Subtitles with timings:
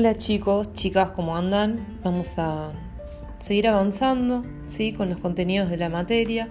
[0.00, 2.00] Hola chicos, chicas, ¿cómo andan?
[2.02, 2.72] Vamos a
[3.38, 4.94] seguir avanzando ¿sí?
[4.94, 6.48] con los contenidos de la materia.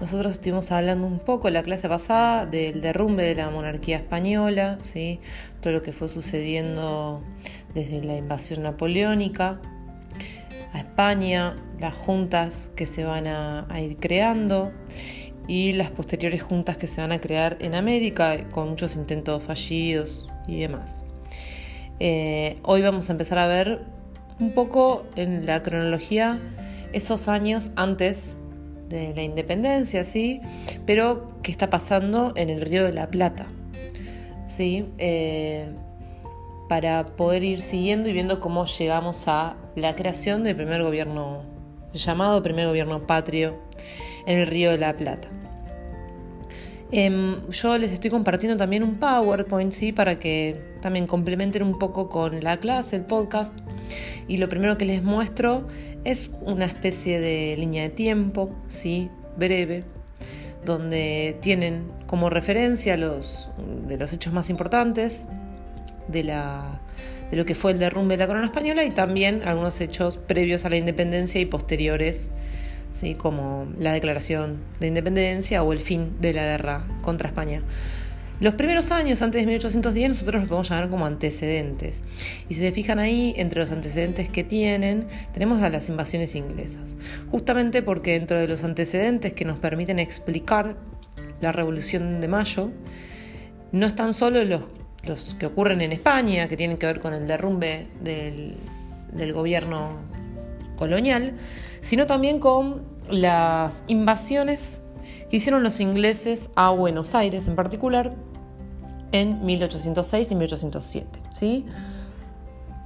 [0.00, 5.18] Nosotros estuvimos hablando un poco la clase pasada del derrumbe de la monarquía española, ¿sí?
[5.60, 7.24] todo lo que fue sucediendo
[7.74, 9.60] desde la invasión napoleónica
[10.72, 14.70] a España, las juntas que se van a ir creando
[15.48, 20.28] y las posteriores juntas que se van a crear en América con muchos intentos fallidos
[20.46, 21.05] y demás.
[21.98, 23.80] Eh, hoy vamos a empezar a ver
[24.38, 26.38] un poco en la cronología
[26.92, 28.36] esos años antes
[28.88, 30.40] de la independencia, ¿sí?
[30.84, 33.46] Pero qué está pasando en el Río de la Plata,
[34.46, 34.86] ¿sí?
[34.98, 35.68] Eh,
[36.68, 41.42] para poder ir siguiendo y viendo cómo llegamos a la creación del primer gobierno,
[41.94, 43.56] llamado primer gobierno patrio
[44.26, 45.28] en el Río de la Plata.
[46.92, 49.92] Em, yo les estoy compartiendo también un PowerPoint, ¿sí?
[49.92, 53.56] Para que también complementen un poco con la clase, el podcast.
[54.28, 55.66] Y lo primero que les muestro
[56.04, 59.10] es una especie de línea de tiempo, ¿sí?
[59.36, 59.84] Breve,
[60.64, 63.50] donde tienen como referencia los,
[63.86, 65.26] de los hechos más importantes
[66.08, 66.80] de, la,
[67.30, 70.64] de lo que fue el derrumbe de la corona española y también algunos hechos previos
[70.64, 72.30] a la independencia y posteriores
[72.96, 73.14] ¿sí?
[73.14, 77.62] como la declaración de independencia o el fin de la guerra contra España.
[78.38, 82.02] Los primeros años antes de 1810 nosotros los podemos llamar como antecedentes.
[82.48, 86.96] Y si se fijan ahí, entre los antecedentes que tienen, tenemos a las invasiones inglesas.
[87.30, 90.76] Justamente porque dentro de los antecedentes que nos permiten explicar
[91.40, 92.70] la Revolución de Mayo,
[93.72, 97.86] no están solo los, que ocurren en España, que tienen que ver con el derrumbe
[98.02, 98.56] del,
[99.12, 99.98] del gobierno
[100.76, 101.36] colonial,
[101.80, 104.80] sino también con las invasiones
[105.30, 108.14] que hicieron los ingleses a Buenos Aires en particular
[109.12, 111.20] en 1806 y 1807.
[111.32, 111.66] ¿sí?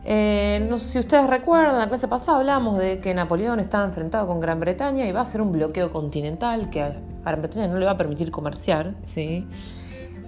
[0.05, 4.27] Eh, no sé si ustedes recuerdan, la clase pasada hablamos de que Napoleón estaba enfrentado
[4.27, 7.79] con Gran Bretaña y va a hacer un bloqueo continental que a Gran Bretaña no
[7.79, 8.95] le va a permitir comerciar.
[9.05, 9.47] ¿sí?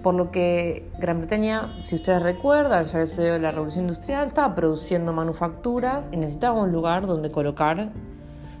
[0.03, 5.13] Por lo que Gran Bretaña, si ustedes recuerdan, ya sucedió la Revolución Industrial, estaba produciendo
[5.13, 7.91] manufacturas y necesitaba un lugar donde colocar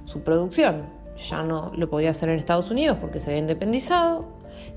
[0.05, 0.83] su producción.
[1.17, 4.25] Ya no lo podía hacer en Estados Unidos porque se había independizado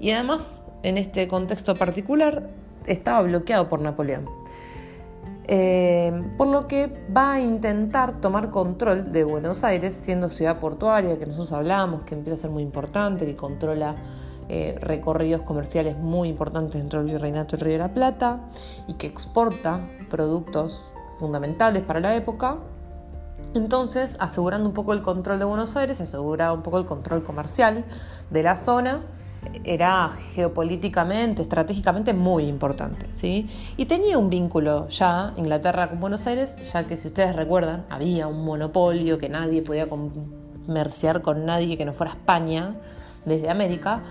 [0.00, 2.50] y además, en este contexto particular,
[2.86, 4.28] estaba bloqueado por Napoleón.
[5.48, 11.18] Eh, por lo que va a intentar tomar control de Buenos Aires, siendo ciudad portuaria,
[11.18, 13.94] que nosotros hablamos, que empieza a ser muy importante, que controla
[14.48, 18.40] eh, recorridos comerciales muy importantes dentro del Virreinato del Río de la Plata
[18.86, 20.84] y que exporta productos
[21.18, 22.58] fundamentales para la época.
[23.54, 27.84] Entonces, asegurando un poco el control de Buenos Aires, aseguraba un poco el control comercial
[28.30, 29.02] de la zona,
[29.64, 33.06] era geopolíticamente, estratégicamente muy importante.
[33.12, 33.48] ¿sí?
[33.76, 38.26] Y tenía un vínculo ya Inglaterra con Buenos Aires, ya que si ustedes recuerdan, había
[38.26, 42.76] un monopolio que nadie podía comerciar con nadie que no fuera España
[43.24, 44.02] desde América,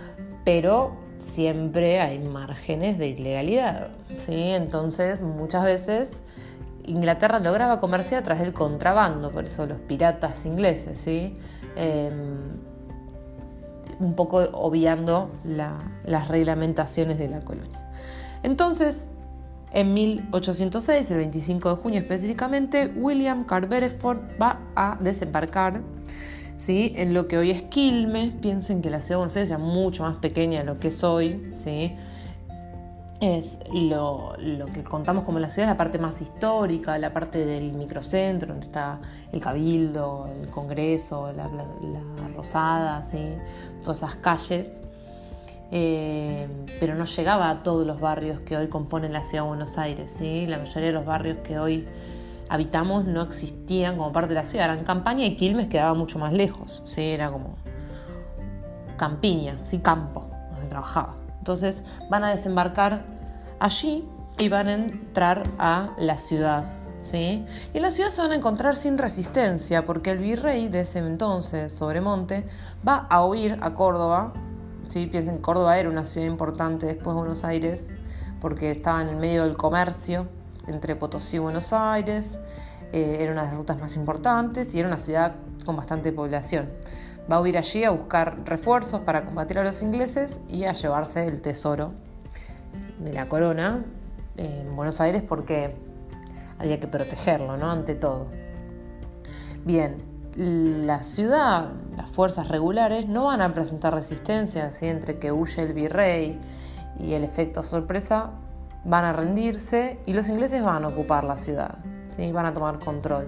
[0.45, 3.89] pero siempre hay márgenes de ilegalidad.
[4.15, 4.51] ¿sí?
[4.51, 6.23] Entonces, muchas veces
[6.85, 11.35] Inglaterra lograba comerciar a través del contrabando, por eso los piratas ingleses, ¿sí?
[11.75, 12.37] Em,
[13.99, 17.79] un poco obviando las reglamentaciones de la colonia.
[18.43, 19.07] Entonces,
[19.71, 25.81] en 1806, el 25 de junio específicamente, William Carverford va a desembarcar
[26.57, 26.93] ¿sí?
[26.95, 28.33] en lo que hoy es Quilmes.
[28.35, 31.03] Piensen que la ciudad de Buenos Aires es mucho más pequeña de lo que es
[31.03, 31.53] hoy.
[31.57, 31.95] ¿sí?
[33.21, 34.35] Es lo,
[34.73, 38.99] que contamos como la ciudad, la parte más histórica, la parte del microcentro, donde está
[39.31, 41.49] el Cabildo, el Congreso, la,
[42.35, 43.33] Rosada, ¿sí?
[43.83, 44.81] todas esas calles.
[45.71, 46.47] Eh,
[46.79, 50.11] pero no llegaba a todos los barrios que hoy componen la ciudad de Buenos Aires.
[50.11, 50.45] ¿sí?
[50.45, 51.87] La mayoría de los barrios que hoy
[52.49, 56.33] habitamos no existían como parte de la ciudad, eran campaña y Quilmes quedaba mucho más
[56.33, 57.01] lejos, ¿sí?
[57.01, 57.55] era como
[58.97, 59.79] campiña, ¿sí?
[59.79, 61.15] campo, donde se trabajaba.
[61.37, 63.05] Entonces van a desembarcar
[63.59, 64.07] allí
[64.37, 66.65] y van a entrar a la ciudad.
[67.01, 67.45] ¿sí?
[67.73, 70.99] Y en la ciudad se van a encontrar sin resistencia, porque el virrey de ese
[70.99, 72.45] entonces, Sobremonte,
[72.87, 74.33] va a huir a Córdoba.
[74.87, 75.07] ¿sí?
[75.07, 77.89] Piensen, Córdoba era una ciudad importante después de Buenos Aires,
[78.41, 80.27] porque estaba en el medio del comercio
[80.67, 82.37] entre Potosí y Buenos Aires,
[82.93, 85.35] eh, era una de las rutas más importantes y era una ciudad
[85.65, 86.69] con bastante población.
[87.31, 91.27] Va a huir allí a buscar refuerzos para combatir a los ingleses y a llevarse
[91.27, 91.93] el tesoro
[92.99, 93.83] de la corona
[94.37, 95.75] en Buenos Aires porque
[96.59, 97.71] había que protegerlo, ¿no?
[97.71, 98.27] Ante todo.
[99.65, 99.97] Bien,
[100.35, 105.73] la ciudad, las fuerzas regulares no van a presentar resistencia, así entre que huye el
[105.73, 106.39] virrey
[106.99, 108.31] y el efecto sorpresa
[108.85, 111.77] van a rendirse y los ingleses van a ocupar la ciudad.
[112.07, 112.31] ¿sí?
[112.31, 113.27] van a tomar control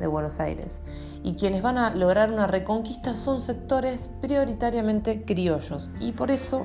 [0.00, 0.82] de Buenos Aires.
[1.22, 5.90] Y quienes van a lograr una reconquista son sectores prioritariamente criollos.
[6.00, 6.64] Y por eso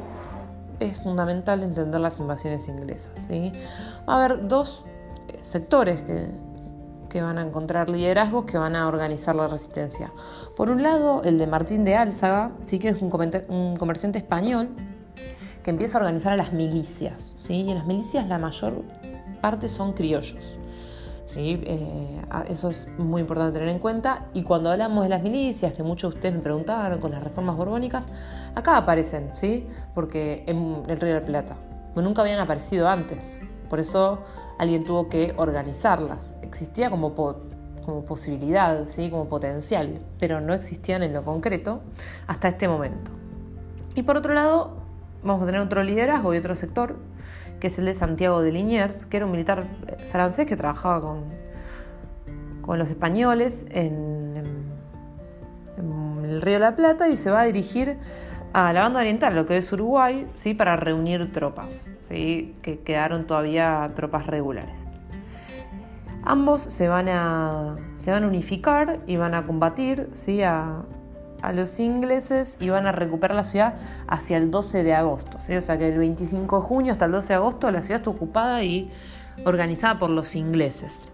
[0.80, 3.12] es fundamental entender las invasiones inglesas.
[3.16, 3.52] ¿sí?
[4.08, 4.86] Va a haber dos
[5.28, 6.28] eh, sectores que,
[7.10, 10.12] que van a encontrar liderazgos que van a organizar la resistencia.
[10.56, 12.80] Por un lado, el de Martín de Álzaga, ¿sí?
[12.80, 13.12] que es un,
[13.50, 14.70] un comerciante español
[15.64, 17.34] que empieza a organizar a las milicias.
[17.36, 17.62] ¿sí?
[17.62, 18.84] Y en las milicias la mayor
[19.42, 20.58] parte son criollos.
[21.26, 21.62] ¿sí?
[21.66, 24.28] Eh, eso es muy importante tener en cuenta.
[24.34, 27.56] Y cuando hablamos de las milicias, que muchos de ustedes me preguntaron con las reformas
[27.56, 28.06] borbónicas,
[28.56, 29.68] acá aparecen, ¿sí?
[29.94, 31.58] porque en el Río de la Plata.
[31.96, 33.40] nunca habían aparecido antes.
[33.70, 34.20] Por eso
[34.60, 36.36] alguien tuvo que organizarlas.
[36.42, 39.10] Existía como, como posibilidad, ¿sí?
[39.10, 41.82] como potencial, pero no existían en lo concreto
[42.28, 43.12] hasta este momento.
[43.96, 44.81] Y por otro lado,
[45.24, 46.98] vamos a tener otro liderazgo y otro sector
[47.62, 51.00] que es el de Santiago de Liniers, que era un militar eh, francés que trabajaba
[51.00, 51.26] con,
[52.62, 54.32] con los españoles en,
[56.24, 57.98] el Río de la Plata y se va a dirigir
[58.54, 60.54] a la banda oriental, lo que es Uruguay, ¿sí?
[60.54, 62.56] para reunir tropas, ¿sí?
[62.62, 64.86] que quedaron todavía tropas regulares.
[66.24, 70.42] Ambos se van a, se van a unificar y van a combatir ¿sí?
[70.42, 70.84] a,
[71.42, 73.76] a los ingleses y van a recuperar la ciudad
[74.08, 75.38] hacia el 12 de agosto.
[75.38, 78.10] O sea que el 25 de junio hasta el 12 de agosto la ciudad está
[78.10, 78.90] ocupada y
[79.46, 81.08] organizada por los ingleses.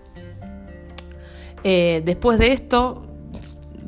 [1.64, 3.04] Eh, después de esto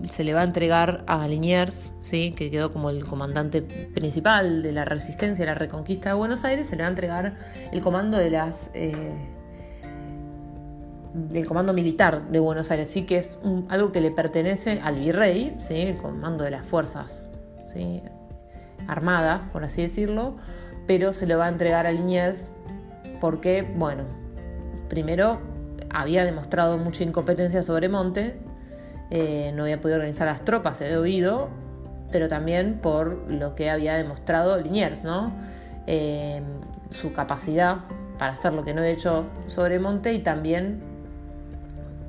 [0.10, 2.32] se le va a entregar a Liniers, ¿sí?
[2.32, 6.68] que quedó como el comandante principal de la resistencia y la reconquista de Buenos Aires,
[6.68, 7.38] se le va a entregar
[7.72, 8.70] el comando de las...
[8.74, 9.36] Eh,
[11.14, 13.40] del Comando Militar de Buenos Aires, sí que es
[13.70, 15.82] algo que le pertenece al virrey, ¿sí?
[15.82, 17.30] el comando de las fuerzas
[17.66, 18.04] ¿sí?
[18.88, 20.36] armadas, por así decirlo,
[20.88, 22.52] pero se le va a entregar a Liniers
[23.20, 24.04] porque, bueno,
[24.88, 25.40] primero
[25.90, 28.40] había demostrado mucha incompetencia sobre Monte,
[29.10, 31.50] eh, no había podido organizar las tropas, se había oído,
[32.12, 35.32] pero también por lo que había demostrado Liniers, ¿no?
[35.88, 36.42] Eh,
[36.92, 37.78] su capacidad
[38.20, 40.89] para hacer lo que no había hecho sobre Monte y también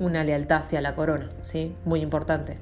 [0.01, 1.75] una lealtad hacia la corona, ¿sí?
[1.85, 2.57] Muy importante.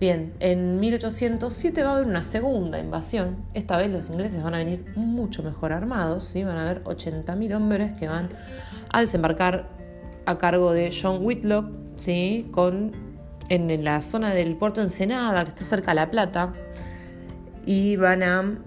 [0.00, 3.44] Bien, en 1807 va a haber una segunda invasión.
[3.54, 6.44] Esta vez los ingleses van a venir mucho mejor armados, ¿sí?
[6.44, 8.30] Van a haber 80.000 hombres que van
[8.90, 9.68] a desembarcar
[10.26, 12.48] a cargo de John Whitlock, ¿sí?
[12.52, 12.92] Con,
[13.48, 16.52] en, la zona del puerto Ensenada, que está cerca de La Plata,
[17.64, 18.58] y van a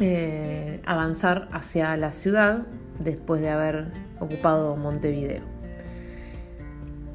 [0.00, 2.66] eh, avanzar hacia la ciudad
[3.00, 5.59] después de haber ocupado Montevideo.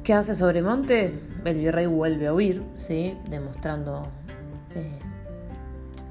[0.06, 1.18] ¿Qué hace Sobremonte?
[1.44, 3.18] El virrey vuelve a huir, ¿sí?
[3.28, 4.06] demostrando
[4.72, 5.00] eh,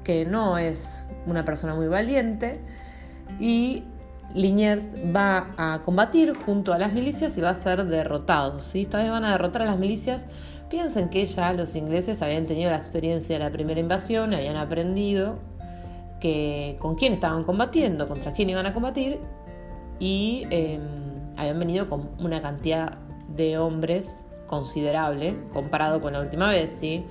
[0.04, 2.60] que no es una persona muy valiente.
[3.40, 3.84] Y
[4.34, 4.84] Liniers
[5.16, 8.60] va a combatir junto a las milicias y va a ser derrotado.
[8.60, 8.82] ¿sí?
[8.82, 10.26] Esta vez van a derrotar a las milicias.
[10.68, 15.36] Piensen que ya los ingleses habían tenido la experiencia de la primera invasión, habían aprendido
[16.20, 19.20] que con quién estaban combatiendo, contra quién iban a combatir
[19.98, 20.82] y em,
[21.38, 27.04] habían venido con una cantidad de hombres considerable comparado con la última vez, ¿sí?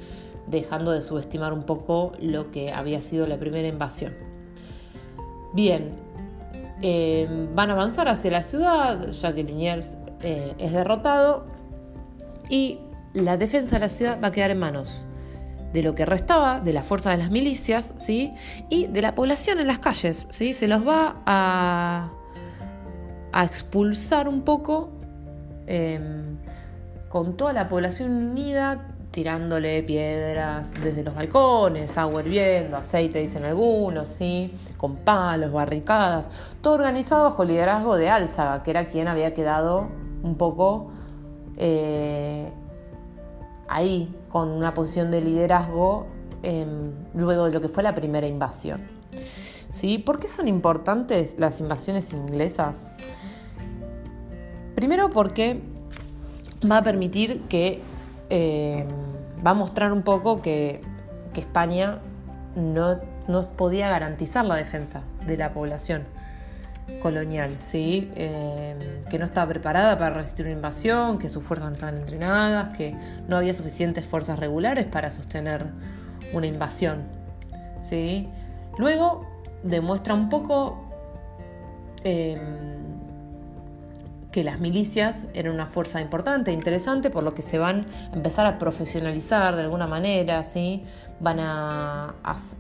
[0.48, 4.14] dejando de subestimar un poco lo que había sido la primera invasión.
[5.54, 5.96] Bien,
[6.82, 11.46] eh, van a avanzar hacia la ciudad, ya que Liniers eh, es derrotado,
[12.50, 12.80] y
[13.14, 15.06] la defensa de la ciudad va a quedar en manos
[15.74, 18.34] de lo que restaba, de la fuerza de las milicias, ¿sí?
[18.70, 20.28] y de la población en las calles.
[20.30, 20.54] ¿sí?
[20.54, 22.12] Se los va a,
[23.34, 24.90] a expulsar un poco
[25.68, 26.38] Em,
[27.10, 34.10] con toda la población unida tirándole piedras desde los balcones, agua hirviendo, aceite, dicen algunos,
[34.10, 34.54] ¿sí?
[34.76, 36.30] con palos, barricadas,
[36.62, 39.88] todo organizado bajo liderazgo de Álzaga, que era quien había quedado
[40.22, 40.92] un poco
[41.56, 42.52] eh,
[43.70, 46.08] ahí, con una posición de liderazgo
[46.44, 48.82] em, luego de lo que fue la primera invasión.
[49.72, 49.98] ¿Sí?
[49.98, 52.92] ¿Por qué son importantes las invasiones inglesas?
[54.86, 55.62] Primero porque
[56.72, 57.82] va a permitir que,
[58.30, 58.86] eh,
[59.44, 60.80] va a mostrar un poco que,
[61.36, 61.98] España
[62.56, 63.00] no,
[63.58, 66.04] podía garantizar la defensa de la población
[67.02, 68.12] colonial, ¿sí?
[68.16, 72.78] Eh, que no estaba preparada para resistir una invasión, que sus fuerzas no estaban entrenadas,
[72.78, 72.96] que
[73.28, 75.66] no había suficientes fuerzas regulares para sostener
[76.32, 77.06] una invasión.
[77.82, 78.30] ¿sí?
[78.78, 79.26] Luego
[79.64, 80.86] demuestra un poco
[82.04, 82.75] eh,
[84.36, 88.46] que las milicias eran una fuerza importante, interesante, por lo que se van a empezar
[88.46, 90.84] a profesionalizar de alguna manera, ¿sí?
[91.22, 92.16] van a,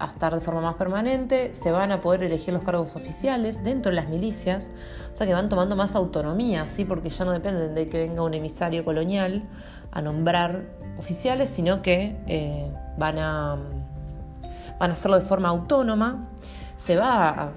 [0.10, 3.98] estar de forma más permanente, se van a poder elegir los cargos oficiales dentro de
[3.98, 4.72] las milicias,
[5.12, 6.86] o sea que van tomando más autonomía, ¿sí?
[6.86, 9.44] porque ya no dependen de que venga un emisario colonial
[9.92, 10.64] a nombrar
[10.98, 13.58] oficiales, sino que eh, van, a,
[14.80, 16.30] van a hacerlo de forma autónoma,
[16.78, 17.52] se va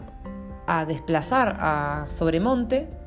[0.66, 2.97] a, desplazar a Sobremonte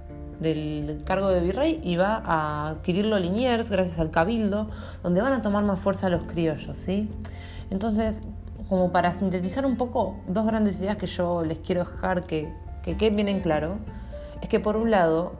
[0.42, 4.70] del cargo de virrey y va a adquirirlo Liniers gracias al cabildo,
[5.04, 7.10] donde van a tomar más fuerza los criollos, ¿sí?
[7.70, 8.24] Entonces,
[8.68, 12.98] como para sintetizar un poco dos grandes ideas que yo les quiero dejar que, que
[12.98, 13.78] queden bien en claro,
[14.42, 15.34] es que por un lado,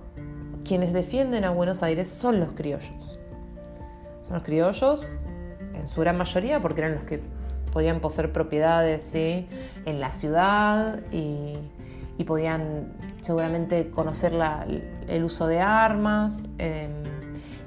[0.64, 3.20] quienes defienden a Buenos Aires son los criollos.
[4.22, 5.10] Son los criollos,
[5.74, 7.22] en su gran mayoría, porque eran los que
[7.74, 9.48] podían poseer propiedades en
[10.00, 11.56] la ciudad y,
[12.24, 14.34] podían seguramente conocer
[15.08, 16.46] el uso de armas.
[16.58, 17.04] Em,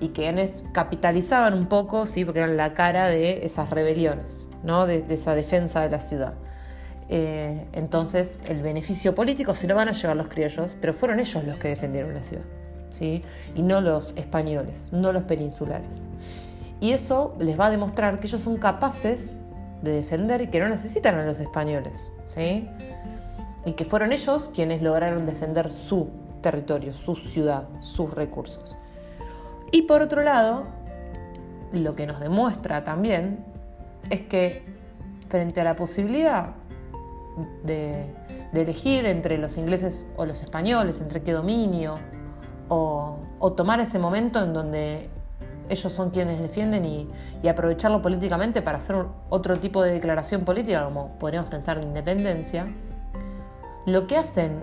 [0.00, 5.34] y quienes capitalizaban un poco, sí, porque eran la cara de esas rebeliones de, esa
[5.34, 6.34] defensa de la ciudad.
[7.08, 11.44] Eh, entonces, el beneficio político se lo van a llevar los criollos, pero fueron ellos
[11.44, 12.44] los que defendieron la ciudad,
[12.90, 13.22] ¿sí?
[13.54, 16.06] y no los españoles, no los peninsulares.
[16.80, 19.38] Y eso les va a demostrar que ellos son capaces
[19.82, 22.68] de defender y que no necesitan a los españoles, ¿sí?
[23.66, 26.10] Y que fueron ellos quienes lograron defender su
[26.42, 28.76] territorio, su ciudad, sus recursos.
[29.72, 30.64] Y por otro lado,
[31.72, 33.44] lo que nos demuestra también
[34.10, 34.62] es que
[35.28, 36.54] frente a la posibilidad
[37.64, 38.06] de,
[38.52, 41.96] elegir entre los ingleses o los españoles, entre qué dominio,
[42.68, 43.18] o,
[43.56, 45.10] tomar ese momento en donde
[45.68, 48.96] ellos son quienes defienden y, aprovecharlo políticamente para hacer
[49.28, 52.66] otro tipo de declaración política, como podríamos pensar de independencia,
[53.86, 54.60] lo que hacen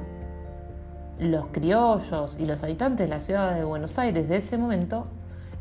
[1.20, 5.08] los criollos y los habitantes de la ciudad de Buenos Aires de ese momento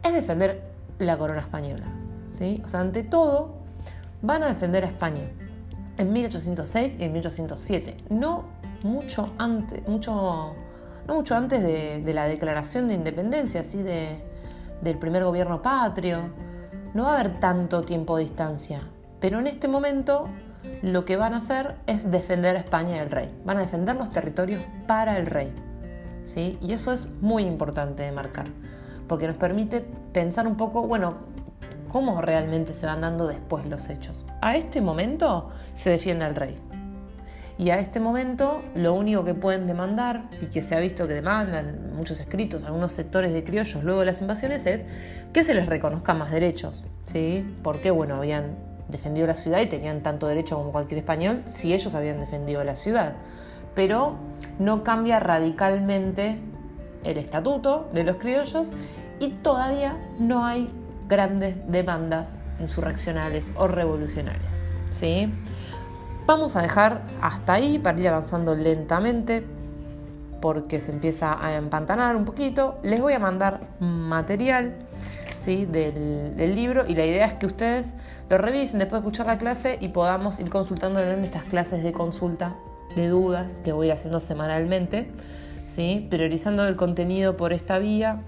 [0.02, 0.62] es defender
[0.99, 1.85] la corona española.
[2.31, 2.62] ¿sí?
[2.64, 3.55] O sea, ante todo,
[4.23, 5.29] van a defender a España
[5.99, 8.45] en 1806 y en 1807, no
[8.83, 10.55] mucho antes, mucho,
[11.07, 14.23] no mucho antes de, la declaración de independencia, así de,
[14.81, 16.19] del primer gobierno patrio.
[16.95, 18.81] No va a haber tanto tiempo de distancia,
[19.21, 20.29] pero en este momento
[20.83, 23.31] lo que van a hacer es defender a España y al rey.
[23.45, 25.52] Van a defender los territorios para el rey.
[26.25, 26.59] ¿sí?
[26.61, 28.47] Y eso es muy importante de marcar,
[29.09, 31.19] porque nos permite pensar un poco, bueno,
[31.88, 34.26] cómo realmente se van dando después los hechos.
[34.40, 36.59] A este momento se defiende al rey.
[37.59, 41.14] Y a este momento lo único que pueden demandar, y que se ha visto que
[41.14, 44.85] demandan muchos escritos, algunos sectores de criollos luego de las invasiones, es
[45.35, 46.87] que se les reconozcan más derechos.
[47.02, 47.45] ¿sí?
[47.62, 51.94] Porque, bueno, habían defendido la ciudad y tenían tanto derecho como cualquier español si ellos
[51.94, 53.16] habían defendido la ciudad.
[53.75, 54.16] Pero
[54.59, 56.38] no cambia radicalmente
[57.04, 58.73] el estatuto de los criollos
[59.18, 60.73] y todavía no hay
[61.09, 64.64] grandes demandas insurreccionales o revolucionarias.
[64.90, 65.32] ¿sí?
[66.26, 69.44] Vamos a dejar hasta ahí para ir avanzando lentamente
[70.40, 72.78] porque se empieza a empantanar un poquito.
[72.82, 74.76] Les voy a mandar material
[75.40, 75.66] ¿sí?
[75.66, 77.94] del, libro y la idea es que ustedes
[78.28, 81.92] lo revisen después de escuchar la clase y podamos ir consultando en estas clases de
[81.92, 82.54] consulta
[82.97, 85.11] de dudas que voy a ir haciendo semanalmente,
[85.66, 86.06] ¿sí?
[86.11, 88.20] priorizando el contenido por esta vía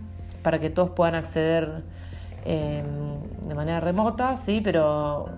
[0.42, 1.83] para que todos puedan acceder
[2.45, 5.28] Em, de manera remota, sí, pero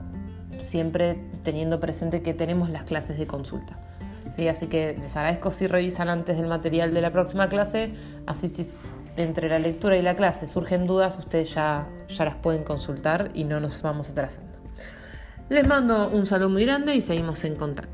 [0.58, 3.76] siempre teniendo presente que tenemos las clases de consulta.
[4.30, 4.48] ¿sí?
[4.48, 7.94] Así que les agradezco si revisan antes del material de la próxima clase,
[8.26, 8.64] así si
[9.16, 13.44] entre la lectura y la clase surgen dudas, ustedes ya, ya las pueden consultar y
[13.44, 14.58] no nos vamos atrasando.
[15.48, 17.93] Les mando un saludo muy grande y seguimos en contacto.